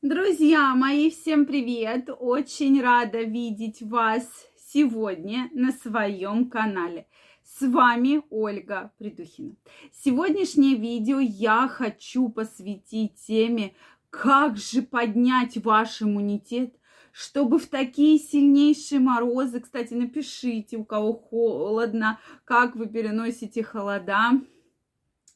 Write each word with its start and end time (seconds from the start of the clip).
Друзья 0.00 0.76
мои, 0.76 1.10
всем 1.10 1.44
привет! 1.44 2.08
Очень 2.20 2.80
рада 2.80 3.22
видеть 3.22 3.82
вас 3.82 4.30
сегодня 4.72 5.50
на 5.52 5.72
своем 5.72 6.48
канале. 6.48 7.08
С 7.42 7.66
вами 7.66 8.22
Ольга 8.30 8.92
Придухина. 8.98 9.56
Сегодняшнее 9.92 10.76
видео 10.76 11.18
я 11.18 11.66
хочу 11.66 12.28
посвятить 12.28 13.16
теме, 13.26 13.74
как 14.08 14.56
же 14.56 14.82
поднять 14.82 15.56
ваш 15.64 16.00
иммунитет, 16.00 16.76
чтобы 17.10 17.58
в 17.58 17.66
такие 17.66 18.20
сильнейшие 18.20 19.00
морозы, 19.00 19.58
кстати, 19.58 19.94
напишите, 19.94 20.76
у 20.76 20.84
кого 20.84 21.12
холодно, 21.12 22.20
как 22.44 22.76
вы 22.76 22.86
переносите 22.86 23.64
холода, 23.64 24.40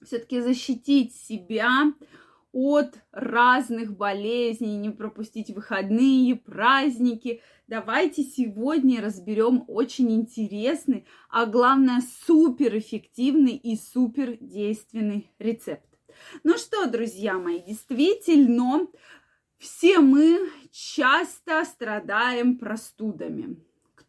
все-таки 0.05 0.41
защитить 0.41 1.17
себя 1.17 1.93
от 2.53 2.99
разных 3.13 3.97
болезней, 3.97 4.77
не 4.77 4.91
пропустить 4.91 5.51
выходные, 5.51 6.37
праздники. 6.37 7.41
Давайте 7.67 8.23
сегодня 8.23 9.01
разберем 9.01 9.65
очень 9.69 10.13
интересный, 10.13 11.07
а 11.31 11.47
главное 11.47 12.03
суперэффективный 12.27 13.57
и 13.57 13.77
супердейственный 13.77 15.31
рецепт. 15.39 15.89
Ну 16.45 16.59
что, 16.59 16.87
друзья 16.87 17.39
мои, 17.39 17.61
действительно, 17.61 18.87
все 19.59 20.01
мы 20.01 20.51
часто 20.71 21.65
страдаем 21.65 22.59
простудами 22.59 23.57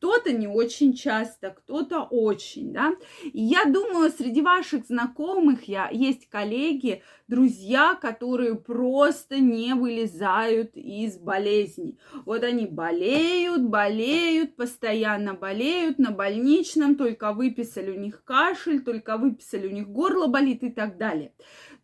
кто-то 0.04 0.34
не 0.34 0.48
очень 0.48 0.94
часто, 0.94 1.52
кто-то 1.52 2.02
очень, 2.02 2.74
да. 2.74 2.94
И 3.24 3.42
я 3.42 3.64
думаю, 3.64 4.12
среди 4.12 4.42
ваших 4.42 4.86
знакомых 4.86 5.70
я, 5.70 5.88
есть 5.90 6.28
коллеги, 6.28 7.04
друзья, 7.30 7.96
которые 7.96 8.56
просто 8.56 9.38
не 9.38 9.74
вылезают 9.76 10.76
из 10.76 11.18
болезней. 11.18 11.98
Вот 12.26 12.44
они 12.44 12.66
болеют, 12.66 13.64
болеют, 13.64 14.58
постоянно 14.58 15.36
болеют, 15.36 16.00
на 16.00 16.12
больничном 16.12 16.98
только 16.98 17.32
выписали 17.32 17.90
у 17.90 17.98
них 17.98 18.26
кашель, 18.26 18.84
только 18.84 19.16
выписали 19.16 19.68
у 19.68 19.72
них 19.72 19.88
горло 19.88 20.28
болит 20.28 20.64
и 20.64 20.70
так 20.70 20.98
далее. 20.98 21.32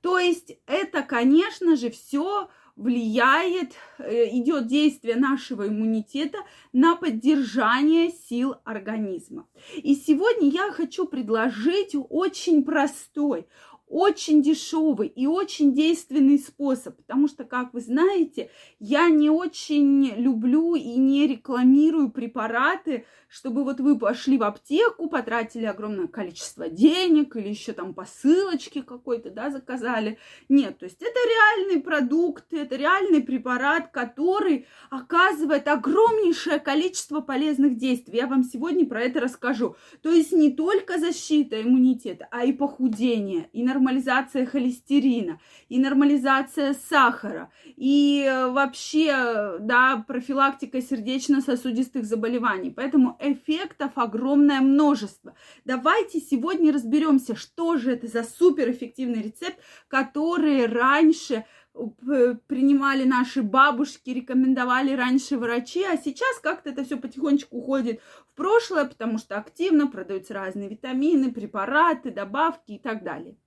То 0.01 0.19
есть 0.19 0.57
это, 0.65 1.03
конечно 1.03 1.77
же, 1.77 1.89
все 1.89 2.49
влияет, 2.79 3.73
э, 3.97 4.29
идет 4.37 4.67
действие 4.67 5.17
нашего 5.17 5.67
иммунитета 5.67 6.37
на 6.71 6.95
поддержание 6.95 8.09
сил 8.09 8.55
организма. 8.63 9.45
И 9.75 9.95
сегодня 9.95 10.49
я 10.49 10.71
хочу 10.71 11.05
предложить 11.05 11.93
очень 12.09 12.63
простой, 12.63 13.47
очень 13.89 14.41
дешевый 14.43 15.07
и 15.07 15.25
очень 15.25 15.73
действенный 15.73 16.37
способ, 16.37 16.95
потому 16.95 17.27
что, 17.27 17.43
как 17.43 17.73
вы 17.73 17.81
знаете, 17.81 18.51
я 18.79 19.09
не 19.09 19.29
очень 19.29 20.13
люблю 20.15 20.75
и 20.75 20.95
не 20.95 21.27
рекламирую 21.27 22.11
препараты, 22.11 23.05
чтобы 23.27 23.63
вот 23.63 23.79
вы 23.79 23.97
пошли 23.97 24.37
в 24.37 24.43
аптеку, 24.43 25.07
потратили 25.07 25.65
огромное 25.65 26.07
количество 26.07 26.69
денег 26.69 27.35
или 27.35 27.49
еще 27.49 27.73
там 27.73 27.93
посылочки 27.93 28.81
какой-то, 28.81 29.29
да, 29.29 29.49
заказали. 29.51 30.17
Нет, 30.49 30.79
то 30.79 30.85
есть 30.85 31.01
это 31.01 31.13
реальный 31.13 31.81
продукт, 31.81 32.45
это 32.53 32.75
реальный 32.75 33.21
препарат, 33.21 33.91
который 33.91 34.67
оказывает 34.89 35.67
огромнейшее 35.67 36.59
количество 36.59 37.21
полезных 37.21 37.77
действий. 37.77 38.17
Я 38.17 38.27
вам 38.27 38.43
сегодня 38.43 38.85
про 38.87 39.01
это 39.01 39.19
расскажу. 39.19 39.75
То 40.01 40.11
есть 40.11 40.31
не 40.31 40.51
только 40.51 40.97
защита 40.99 41.61
иммунитета, 41.61 42.27
а 42.31 42.45
и 42.45 42.51
похудение, 42.51 43.49
и 43.53 43.63
нормальное 43.63 43.78
нормализация 43.79 44.45
холестерина, 44.45 45.39
и 45.69 45.79
нормализация 45.79 46.73
сахара, 46.73 47.49
и 47.77 48.25
э, 48.27 48.49
вообще, 48.49 49.57
да, 49.59 50.03
профилактика 50.05 50.81
сердечно-сосудистых 50.81 52.03
заболеваний. 52.03 52.71
Поэтому 52.71 53.15
эффектов 53.19 53.91
огромное 53.95 54.59
множество. 54.59 55.33
Давайте 55.65 56.19
сегодня 56.19 56.73
разберемся, 56.73 57.35
что 57.35 57.77
же 57.77 57.93
это 57.93 58.07
за 58.07 58.23
суперэффективный 58.23 59.21
рецепт, 59.21 59.57
который 59.87 60.65
раньше 60.65 61.45
принимали 61.73 63.03
наши 63.03 63.41
бабушки, 63.41 64.09
рекомендовали 64.09 64.93
раньше 64.93 65.37
врачи, 65.37 65.83
а 65.83 65.97
сейчас 65.97 66.39
как-то 66.39 66.71
это 66.71 66.83
все 66.83 66.97
потихонечку 66.97 67.57
уходит 67.57 68.01
в 68.01 68.35
прошлое, 68.35 68.85
потому 68.85 69.17
что 69.17 69.37
активно 69.37 69.87
продаются 69.87 70.33
разные 70.33 70.69
витамины, 70.69 71.31
препараты, 71.31 72.11
добавки 72.11 72.73
и 72.73 72.79
так 72.79 73.03
далее. 73.03 73.37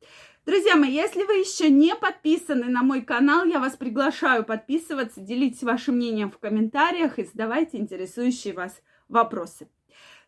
Друзья 0.47 0.77
мои, 0.77 0.93
если 0.93 1.25
вы 1.25 1.35
еще 1.35 1.71
не 1.71 1.95
подписаны 1.95 2.65
на 2.65 2.83
мой 2.83 3.03
канал, 3.03 3.45
я 3.45 3.61
вас 3.61 3.77
приглашаю 3.77 4.45
подписываться, 4.45 5.21
делитесь 5.21 5.63
вашим 5.63 5.97
мнением 5.97 6.31
в 6.31 6.39
комментариях 6.39 7.19
и 7.19 7.25
задавайте 7.25 7.79
интересующие 7.79 8.55
вас 8.55 8.83
вопросы. 9.09 9.69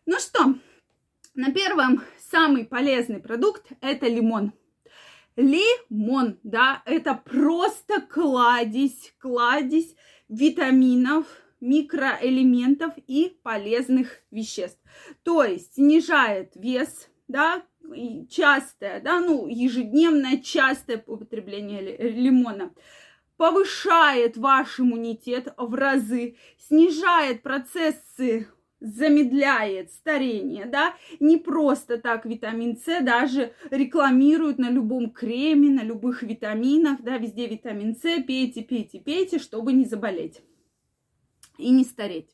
Ну 0.05 0.17
что, 0.19 0.55
на 1.33 1.51
первом 1.51 2.01
самый 2.31 2.65
полезный 2.65 3.19
продукт 3.19 3.71
это 3.81 4.07
лимон. 4.07 4.53
Лимон, 5.35 6.39
да, 6.43 6.81
это 6.85 7.13
просто 7.13 8.01
кладезь, 8.01 9.13
кладезь 9.19 9.95
витаминов, 10.29 11.25
микроэлементов 11.59 12.93
и 13.07 13.37
полезных 13.43 14.21
веществ. 14.31 14.79
То 15.23 15.43
есть 15.43 15.75
снижает 15.75 16.53
вес, 16.55 17.09
да, 17.27 17.63
частое, 18.29 19.01
да, 19.01 19.19
ну, 19.19 19.47
ежедневное 19.47 20.37
частое 20.37 21.03
употребление 21.05 21.97
лимона 21.97 22.73
повышает 23.37 24.37
ваш 24.37 24.79
иммунитет 24.79 25.53
в 25.57 25.73
разы, 25.73 26.37
снижает 26.57 27.43
процессы 27.43 28.47
замедляет 28.85 29.91
старение, 29.91 30.65
да, 30.65 30.95
не 31.19 31.37
просто 31.37 31.97
так 31.97 32.25
витамин 32.25 32.77
С 32.77 33.01
даже 33.01 33.53
рекламируют 33.71 34.57
на 34.57 34.69
любом 34.69 35.11
креме, 35.11 35.69
на 35.69 35.83
любых 35.83 36.23
витаминах, 36.23 37.01
да, 37.01 37.17
везде 37.17 37.47
витамин 37.47 37.95
С, 37.95 38.23
пейте, 38.23 38.61
пейте, 38.61 38.99
пейте, 38.99 39.39
чтобы 39.39 39.73
не 39.73 39.85
заболеть 39.85 40.41
и 41.57 41.69
не 41.69 41.83
стареть. 41.83 42.29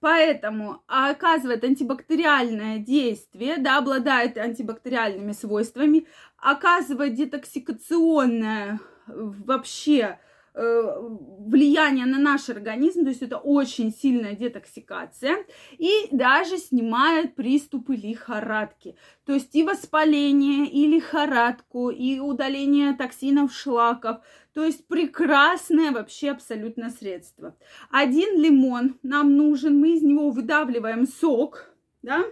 Поэтому 0.00 0.82
оказывает 0.86 1.62
антибактериальное 1.62 2.78
действие, 2.78 3.58
да, 3.58 3.78
обладает 3.78 4.38
антибактериальными 4.38 5.32
свойствами, 5.32 6.06
оказывает 6.38 7.14
детоксикационное 7.14 8.80
вообще 9.06 10.18
влияние 10.54 12.06
на 12.06 12.18
наш 12.18 12.48
организм, 12.48 13.02
то 13.02 13.10
есть 13.10 13.22
это 13.22 13.38
очень 13.38 13.92
сильная 13.92 14.34
детоксикация, 14.34 15.44
и 15.78 16.08
даже 16.10 16.58
снимает 16.58 17.34
приступы 17.34 17.94
лихорадки. 17.94 18.96
То 19.24 19.34
есть 19.34 19.54
и 19.54 19.62
воспаление, 19.62 20.66
и 20.66 20.86
лихорадку, 20.86 21.90
и 21.90 22.18
удаление 22.18 22.94
токсинов, 22.94 23.52
шлаков. 23.52 24.18
То 24.52 24.64
есть 24.64 24.86
прекрасное 24.88 25.92
вообще 25.92 26.30
абсолютно 26.30 26.90
средство. 26.90 27.56
Один 27.90 28.40
лимон 28.40 28.98
нам 29.02 29.36
нужен, 29.36 29.78
мы 29.78 29.94
из 29.94 30.02
него 30.02 30.30
выдавливаем 30.30 31.06
сок, 31.06 31.72
да, 32.02 32.24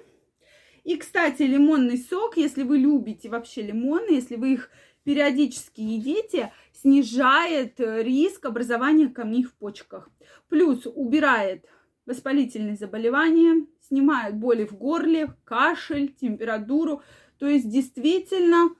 и, 0.88 0.96
кстати, 0.96 1.42
лимонный 1.42 1.98
сок, 1.98 2.38
если 2.38 2.62
вы 2.62 2.78
любите 2.78 3.28
вообще 3.28 3.60
лимоны, 3.60 4.10
если 4.10 4.36
вы 4.36 4.54
их 4.54 4.70
периодически 5.04 5.80
едите, 5.80 6.52
снижает 6.72 7.80
э, 7.80 8.02
риск 8.02 8.44
образования 8.44 9.08
камней 9.08 9.44
в 9.44 9.54
почках. 9.54 10.10
Плюс 10.48 10.86
убирает 10.86 11.64
воспалительные 12.06 12.76
заболевания, 12.76 13.66
снимает 13.80 14.36
боли 14.36 14.64
в 14.64 14.76
горле, 14.76 15.34
кашель, 15.44 16.12
температуру. 16.12 17.02
То 17.38 17.46
есть 17.46 17.68
действительно, 17.68 18.70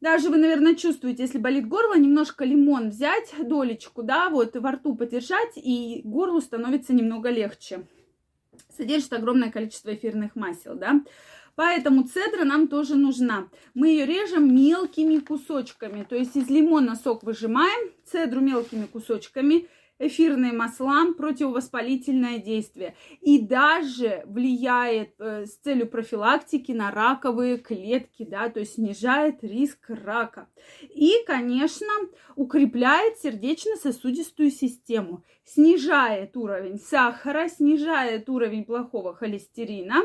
даже 0.00 0.28
вы, 0.30 0.36
наверное, 0.36 0.74
чувствуете, 0.74 1.22
если 1.22 1.38
болит 1.38 1.68
горло, 1.68 1.96
немножко 1.96 2.44
лимон 2.44 2.90
взять, 2.90 3.32
долечку, 3.38 4.02
да, 4.02 4.28
вот 4.28 4.56
во 4.56 4.72
рту 4.72 4.94
подержать, 4.94 5.52
и 5.56 6.02
горлу 6.04 6.40
становится 6.40 6.92
немного 6.92 7.30
легче. 7.30 7.86
Содержит 8.76 9.12
огромное 9.12 9.50
количество 9.50 9.94
эфирных 9.94 10.36
масел, 10.36 10.74
да. 10.74 11.02
Поэтому 11.54 12.04
цедра 12.04 12.44
нам 12.44 12.68
тоже 12.68 12.96
нужна. 12.96 13.48
Мы 13.74 13.88
ее 13.88 14.06
режем 14.06 14.54
мелкими 14.54 15.18
кусочками. 15.18 16.04
То 16.08 16.16
есть 16.16 16.36
из 16.36 16.48
лимона 16.48 16.96
сок 16.96 17.22
выжимаем, 17.22 17.90
цедру 18.04 18.40
мелкими 18.40 18.86
кусочками, 18.86 19.68
эфирные 19.98 20.52
масла, 20.52 21.12
противовоспалительное 21.16 22.38
действие. 22.38 22.96
И 23.20 23.40
даже 23.40 24.22
влияет 24.26 25.14
э, 25.18 25.46
с 25.46 25.56
целью 25.56 25.88
профилактики 25.88 26.72
на 26.72 26.90
раковые 26.90 27.58
клетки, 27.58 28.24
да, 28.24 28.48
то 28.48 28.60
есть 28.60 28.74
снижает 28.74 29.42
риск 29.42 29.78
рака. 29.88 30.48
И, 30.82 31.12
конечно, 31.26 31.92
укрепляет 32.34 33.18
сердечно-сосудистую 33.18 34.50
систему, 34.50 35.22
снижает 35.44 36.36
уровень 36.36 36.78
сахара, 36.78 37.48
снижает 37.48 38.28
уровень 38.28 38.64
плохого 38.64 39.14
холестерина 39.14 40.02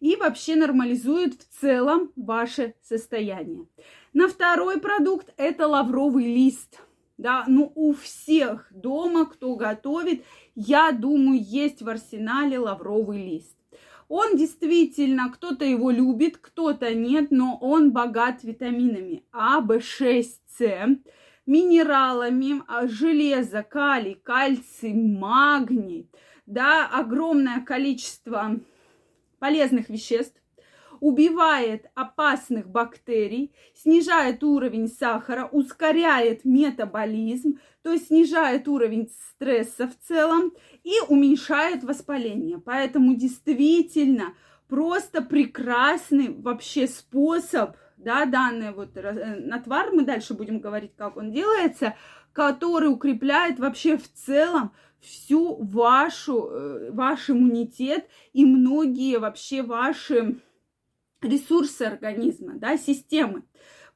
и 0.00 0.16
вообще 0.16 0.56
нормализует 0.56 1.34
в 1.34 1.60
целом 1.60 2.12
ваше 2.16 2.74
состояние. 2.82 3.66
На 4.12 4.28
второй 4.28 4.80
продукт 4.80 5.32
это 5.36 5.66
лавровый 5.66 6.24
лист. 6.24 6.80
да, 7.18 7.44
ну 7.48 7.72
у 7.74 7.94
всех 7.94 8.68
дома, 8.70 9.26
кто 9.26 9.56
готовит, 9.56 10.24
я 10.54 10.92
думаю, 10.92 11.40
есть 11.42 11.82
в 11.82 11.88
арсенале 11.88 12.58
лавровый 12.58 13.18
лист. 13.18 13.56
Он 14.08 14.36
действительно, 14.36 15.30
кто-то 15.30 15.64
его 15.64 15.90
любит, 15.90 16.38
кто-то 16.38 16.94
нет, 16.94 17.30
но 17.30 17.58
он 17.60 17.90
богат 17.90 18.42
витаминами 18.42 19.24
А, 19.32 19.60
В6, 19.60 20.24
С, 20.56 20.96
минералами, 21.44 22.62
а, 22.66 22.86
железо, 22.86 23.62
калий, 23.62 24.14
кальций, 24.14 24.94
магний, 24.94 26.08
да, 26.46 26.86
огромное 26.86 27.60
количество 27.60 28.58
полезных 29.38 29.88
веществ, 29.88 30.40
убивает 31.00 31.86
опасных 31.94 32.68
бактерий, 32.68 33.52
снижает 33.74 34.42
уровень 34.42 34.88
сахара, 34.88 35.46
ускоряет 35.46 36.44
метаболизм, 36.44 37.58
то 37.82 37.92
есть 37.92 38.08
снижает 38.08 38.68
уровень 38.68 39.10
стресса 39.32 39.88
в 39.88 39.96
целом 40.06 40.52
и 40.82 40.94
уменьшает 41.08 41.84
воспаление. 41.84 42.58
Поэтому 42.58 43.14
действительно 43.14 44.34
просто 44.68 45.22
прекрасный 45.22 46.34
вообще 46.34 46.86
способ, 46.86 47.76
да, 47.96 48.26
данный 48.26 48.72
вот 48.72 48.96
э, 48.96 49.36
натвар, 49.40 49.90
мы 49.92 50.04
дальше 50.04 50.34
будем 50.34 50.60
говорить, 50.60 50.92
как 50.96 51.16
он 51.16 51.32
делается, 51.32 51.96
который 52.32 52.90
укрепляет 52.90 53.58
вообще 53.58 53.96
в 53.96 54.12
целом 54.12 54.72
всю 55.00 55.56
вашу, 55.62 56.48
э, 56.50 56.90
ваш 56.90 57.30
иммунитет 57.30 58.08
и 58.32 58.44
многие 58.44 59.18
вообще 59.18 59.62
ваши 59.62 60.40
ресурсы 61.22 61.82
организма, 61.82 62.54
да, 62.54 62.76
системы. 62.76 63.42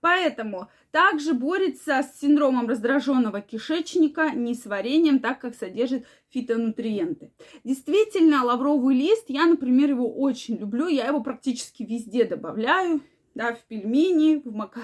Поэтому 0.01 0.69
также 0.91 1.33
борется 1.33 2.03
с 2.03 2.19
синдромом 2.19 2.69
раздраженного 2.69 3.41
кишечника, 3.41 4.31
несварением, 4.31 5.21
так 5.21 5.41
как 5.41 5.55
содержит 5.55 6.07
фитонутриенты. 6.29 7.33
Действительно, 7.63 8.43
лавровый 8.43 8.97
лист, 8.97 9.27
я, 9.29 9.47
например, 9.47 9.91
его 9.91 10.13
очень 10.13 10.57
люблю, 10.57 10.89
я 10.89 11.07
его 11.07 11.23
практически 11.23 11.85
везде 11.85 12.25
добавляю, 12.25 13.01
да, 13.37 13.55
в 13.55 13.61
пельмени, 13.65 14.43
в, 14.45 14.53
мака... 14.53 14.81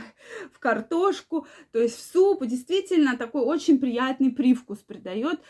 в 0.53 0.61
картошку, 0.61 1.49
то 1.73 1.81
есть 1.81 1.97
в 1.97 2.13
суп. 2.13 2.47
Действительно, 2.47 3.17
такой 3.17 3.43
очень 3.43 3.81
приятный 3.81 4.31
привкус 4.31 4.79
придает 4.79 5.41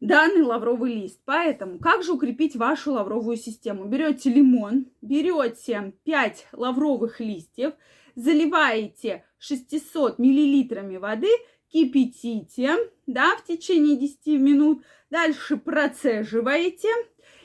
данный 0.00 0.42
лавровый 0.42 0.94
лист. 0.94 1.20
Поэтому, 1.24 1.78
как 1.78 2.02
же 2.02 2.12
укрепить 2.12 2.56
вашу 2.56 2.92
лавровую 2.92 3.36
систему? 3.36 3.84
Берете 3.84 4.30
лимон, 4.30 4.86
берете 5.02 5.92
5 6.04 6.48
лавровых 6.52 7.20
листьев, 7.20 7.74
заливаете 8.14 9.24
600 9.38 10.18
миллилитрами 10.18 10.96
воды, 10.96 11.30
кипятите, 11.68 12.76
да, 13.06 13.36
в 13.36 13.44
течение 13.44 13.96
10 13.96 14.40
минут, 14.40 14.82
дальше 15.10 15.56
процеживаете 15.56 16.88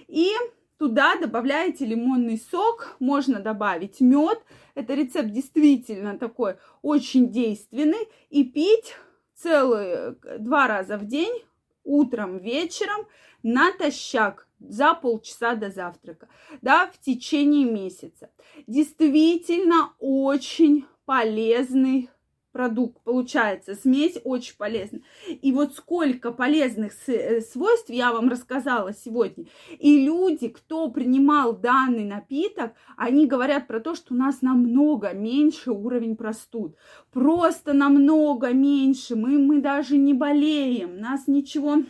и 0.07 0.31
туда 0.77 1.15
добавляете 1.15 1.85
лимонный 1.85 2.37
сок, 2.37 2.95
можно 2.99 3.39
добавить 3.39 4.01
мед. 4.01 4.39
Это 4.73 4.93
рецепт 4.93 5.29
действительно 5.29 6.17
такой 6.17 6.55
очень 6.81 7.31
действенный. 7.31 8.07
И 8.29 8.43
пить 8.43 8.95
целые 9.35 10.17
два 10.39 10.67
раза 10.67 10.97
в 10.97 11.05
день 11.05 11.43
утром, 11.85 12.37
вечером 12.39 13.07
натощак 13.43 14.47
за 14.59 14.93
полчаса 14.93 15.55
до 15.55 15.69
завтрака, 15.69 16.27
да, 16.61 16.87
в 16.87 16.99
течение 16.99 17.65
месяца. 17.65 18.29
Действительно 18.67 19.93
очень 19.99 20.85
полезный 21.05 22.09
продукт 22.55 23.01
получается, 23.03 23.75
смесь 23.75 24.17
очень 24.23 24.55
полезна. 24.55 25.01
И 25.27 25.51
вот 25.51 25.73
сколько 25.73 26.31
полезных 26.31 26.93
э, 27.07 27.41
свойств 27.41 27.89
я 27.89 28.13
вам 28.13 28.29
рассказала 28.29 28.93
сегодня. 28.93 29.47
И 29.77 30.05
люди, 30.05 30.47
кто 30.47 30.89
принимал 30.89 31.51
данный 31.51 32.05
напиток, 32.05 32.71
они 32.95 33.27
говорят 33.27 33.67
про 33.67 33.81
то, 33.81 33.93
что 33.93 34.13
у 34.13 34.17
нас 34.17 34.41
намного 34.41 35.11
меньше 35.11 35.71
уровень 35.71 36.15
простуд. 36.15 36.77
Просто 37.11 37.73
намного 37.73 38.53
меньше. 38.53 39.17
Мы, 39.17 39.37
мы 39.37 39.59
даже 39.59 39.97
не 39.97 40.13
болеем, 40.13 40.97
нас 40.97 41.27
ничего... 41.27 41.83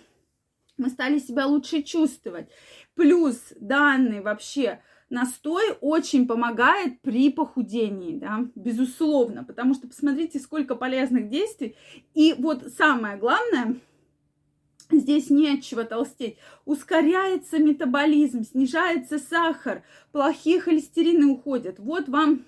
Мы 0.78 0.90
стали 0.90 1.20
себя 1.20 1.46
лучше 1.46 1.84
чувствовать. 1.84 2.50
Плюс 2.96 3.54
данный 3.60 4.22
вообще 4.22 4.82
настой 5.10 5.78
очень 5.82 6.28
помогает 6.28 7.02
при 7.02 7.30
похудении, 7.30 8.18
да, 8.18 8.48
безусловно, 8.56 9.44
потому 9.44 9.74
что 9.74 9.88
посмотрите, 9.88 10.40
сколько 10.40 10.76
полезных 10.76 11.30
действий. 11.30 11.76
И 12.14 12.36
вот 12.38 12.68
самое 12.78 13.18
главное, 13.18 13.80
Здесь 14.92 15.32
не 15.32 15.50
от 15.50 15.64
чего 15.64 15.84
толстеть. 15.84 16.38
Ускоряется 16.66 17.58
метаболизм, 17.58 18.44
снижается 18.44 19.18
сахар, 19.18 19.84
плохие 20.12 20.60
холестерины 20.60 21.26
уходят. 21.26 21.80
Вот 21.80 22.08
вам 22.08 22.46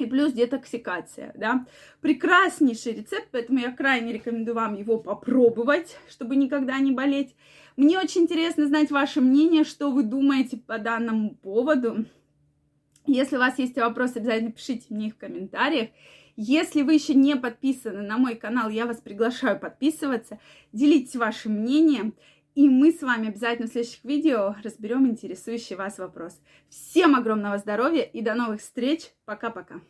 и 0.00 0.06
плюс 0.06 0.32
детоксикация, 0.32 1.32
да. 1.36 1.66
Прекраснейший 2.00 2.94
рецепт, 2.94 3.28
поэтому 3.30 3.58
я 3.58 3.72
крайне 3.72 4.12
рекомендую 4.12 4.54
вам 4.54 4.74
его 4.74 4.98
попробовать, 4.98 5.96
чтобы 6.08 6.36
никогда 6.36 6.78
не 6.78 6.92
болеть. 6.92 7.34
Мне 7.76 7.98
очень 7.98 8.22
интересно 8.22 8.66
знать 8.66 8.90
ваше 8.90 9.20
мнение, 9.20 9.64
что 9.64 9.90
вы 9.90 10.02
думаете 10.02 10.56
по 10.56 10.78
данному 10.78 11.34
поводу. 11.36 12.04
Если 13.06 13.36
у 13.36 13.40
вас 13.40 13.58
есть 13.58 13.76
вопросы, 13.76 14.18
обязательно 14.18 14.52
пишите 14.52 14.86
мне 14.90 15.08
их 15.08 15.14
в 15.14 15.18
комментариях. 15.18 15.90
Если 16.36 16.82
вы 16.82 16.94
еще 16.94 17.14
не 17.14 17.36
подписаны 17.36 18.02
на 18.02 18.16
мой 18.16 18.34
канал, 18.34 18.70
я 18.70 18.86
вас 18.86 18.98
приглашаю 19.00 19.58
подписываться, 19.58 20.38
делитесь 20.72 21.16
вашим 21.16 21.52
мнением, 21.52 22.14
и 22.60 22.68
мы 22.68 22.92
с 22.92 23.00
вами 23.00 23.28
обязательно 23.28 23.68
в 23.68 23.72
следующих 23.72 24.04
видео 24.04 24.54
разберем 24.62 25.08
интересующий 25.08 25.76
вас 25.76 25.96
вопрос. 25.96 26.38
Всем 26.68 27.14
огромного 27.14 27.56
здоровья 27.56 28.02
и 28.02 28.20
до 28.20 28.34
новых 28.34 28.60
встреч. 28.60 29.12
Пока-пока. 29.24 29.80